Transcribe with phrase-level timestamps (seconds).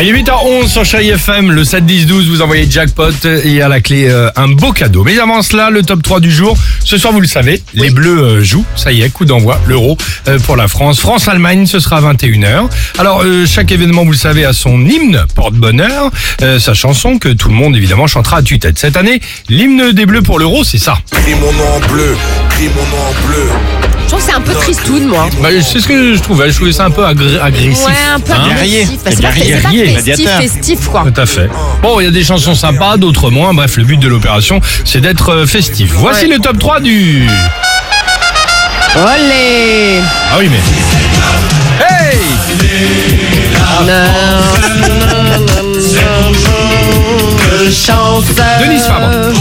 [0.00, 4.08] Il est 8h11 sur Chai FM, le 7-10-12, vous envoyez jackpot et à la clé
[4.08, 5.02] euh, un beau cadeau.
[5.02, 6.56] Mais avant cela, le top 3 du jour.
[6.84, 9.98] Ce soir, vous le savez, les Bleus euh, jouent, ça y est, coup d'envoi, l'Euro
[10.28, 11.00] euh, pour la France.
[11.00, 12.68] France-Allemagne, ce sera à 21h.
[12.98, 16.12] Alors, euh, chaque événement, vous le savez, a son hymne, porte-bonheur,
[16.42, 18.78] euh, sa chanson que tout le monde, évidemment, chantera à tue-tête.
[18.78, 20.98] Cette année, l'hymne des Bleus pour l'Euro, c'est ça.
[21.10, 22.16] Crie mon nom en bleu,
[22.58, 23.46] crie mon nom en bleu.
[24.02, 25.28] Je trouve que c'est un peu tristoun, moi.
[25.40, 27.86] Bah, c'est ce que je trouvais, je trouvais ça un peu agré- agressif.
[27.86, 28.48] Ouais, un peu hein.
[28.50, 28.98] agressif.
[29.04, 29.94] Bah, c'est pas, c'est pas Guerrier.
[30.00, 31.04] festif, festif, quoi.
[31.14, 31.48] Tout à fait.
[31.82, 33.54] Bon, il y a des chansons sympas, d'autres moins.
[33.54, 35.92] Bref, le but de l'opération, c'est d'être euh, festif.
[35.94, 36.32] Voici Ouais.
[36.34, 37.28] le top 3 du...
[38.96, 40.00] Olé
[40.32, 40.58] Ah oui, mais...
[41.86, 42.18] Hey
[48.60, 49.32] Denise Fabre.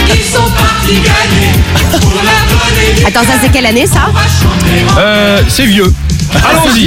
[3.06, 4.10] Attends, ça c'est quelle année, ça
[4.98, 5.92] Euh, c'est vieux.
[6.32, 6.86] Allons-y.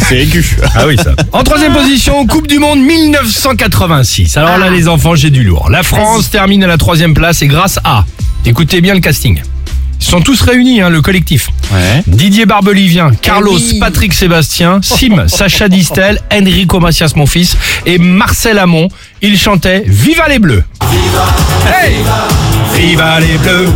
[0.08, 0.56] C'est aigu.
[0.76, 1.16] Ah oui, ça.
[1.32, 4.36] En troisième position, Coupe du Monde 1986.
[4.36, 5.68] Alors là, les enfants, j'ai du lourd.
[5.68, 8.04] La France termine à la troisième place et grâce à...
[8.46, 9.42] Écoutez bien le casting.
[10.00, 11.48] Ils sont tous réunis, hein, le collectif.
[11.72, 12.04] Ouais.
[12.06, 13.78] Didier Barbelivien, Carlos, oui.
[13.80, 18.88] Patrick Sébastien, Sim, Sacha Distel, Enrico Macias, mon fils, et Marcel Amont.
[19.22, 20.62] Ils chantaient Viva les Bleus.
[21.66, 22.28] Hey Viva
[22.76, 22.96] les
[23.38, 23.68] Bleus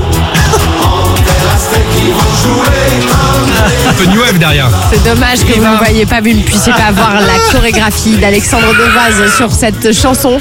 [3.89, 4.69] Un peu New Wave derrière.
[4.93, 8.67] C'est dommage que vous ne voyez pas, vous ne puissiez pas voir la chorégraphie d'Alexandre
[8.75, 10.39] Devaz sur cette chanson.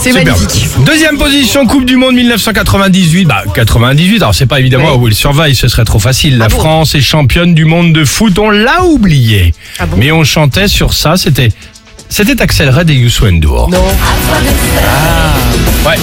[0.00, 0.68] C'est magnifique.
[0.84, 3.24] Deuxième position, Coupe du Monde 1998.
[3.26, 4.98] Bah, 98, alors c'est pas évidemment Ouais.
[4.98, 6.38] où il surveille, ce serait trop facile.
[6.38, 9.54] La Ah bon France est championne du monde de foot, on l'a oublié.
[9.78, 11.50] Ah bon Mais on chantait sur ça, c'était...
[12.08, 13.70] C'était Axel Red et Youssou N'Dour.
[13.70, 13.82] Non.
[15.86, 15.96] Ouais.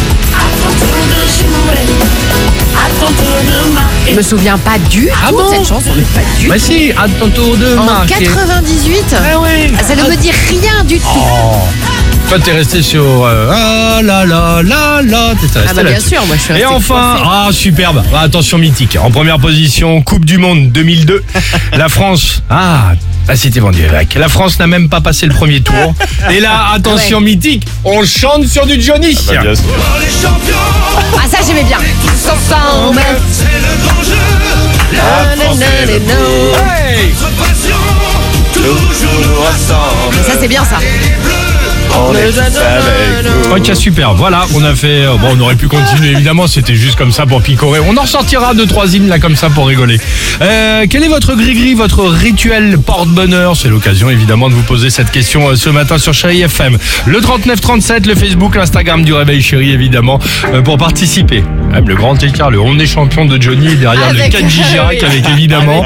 [4.10, 6.56] Je me souviens pas du Ah tout bon de cette chanson, mais pas du Bah
[6.58, 8.26] si, à ton tour de En marquer.
[8.26, 9.72] 98 Ah oui.
[9.78, 11.06] Ah, Ça ne me dit rien du tout.
[11.16, 11.62] Oh.
[12.28, 15.34] Toi, t'es resté sur euh, ah là là là là.
[15.36, 17.24] T'es resté Ah bah bien sûr, moi je suis Et restée enfin, coincée.
[17.32, 18.98] ah superbe, Ah, attention mythique.
[19.02, 21.24] En première position, Coupe du Monde 2002.
[21.76, 22.92] La France, ah,
[23.28, 24.14] ah c'était vendu avec.
[24.16, 25.94] La France n'a même pas passé le premier tour.
[26.32, 27.24] Et là, attention Ouais.
[27.26, 29.18] mythique, on chante sur du Johnny.
[29.28, 29.64] Bah, bien sûr.
[31.18, 31.28] Ah
[32.30, 32.96] ça
[35.54, 36.16] j'aimais bien.
[36.16, 36.60] Ensemble.
[36.98, 37.14] Hey
[38.54, 40.16] Toujours ensemble.
[40.26, 40.78] Ça c'est bien ça.
[42.10, 43.56] On est tous avec vous.
[43.56, 46.96] Ok super, voilà, on a fait, euh, bon on aurait pu continuer évidemment, c'était juste
[46.98, 47.80] comme ça pour picorer.
[47.88, 50.00] On en ressortira deux, trois hymnes là comme ça pour rigoler.
[50.42, 53.56] Euh, quel est votre gris-gris, votre rituel porte-bonheur?
[53.56, 56.78] C'est l'occasion évidemment de vous poser cette question euh, ce matin sur Chéri FM.
[57.06, 60.20] Le 3937, le Facebook, l'Instagram du Réveil Chéri évidemment
[60.54, 61.44] euh, pour participer.
[61.86, 65.06] Le grand écart, le on est champion de Johnny derrière Avec- le 4 Girac oui.
[65.06, 65.84] avec évidemment.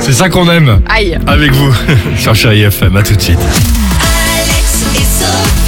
[0.00, 1.16] C'est ça qu'on aime Aïe.
[1.26, 1.72] avec vous
[2.18, 3.38] sur Chéri FM, à tout de suite.
[4.96, 5.63] It's a.